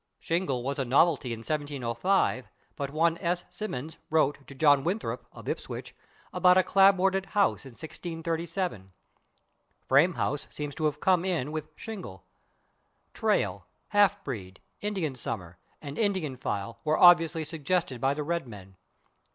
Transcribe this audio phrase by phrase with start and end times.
[0.19, 3.45] /Shingle/ was a novelty in 1705, but one S.
[3.51, 5.93] Symonds wrote to John Winthrop, of Ipswich,
[6.33, 8.93] about a /clapboarded/ house in 1637.
[9.87, 12.21] /Frame house/ seems to have come in with /shingle/.
[13.13, 18.47] /Trail/, /half breed/, /Indian summer/ and [Pg047] /Indian file/ were obviously suggested by the Red
[18.47, 18.77] Men.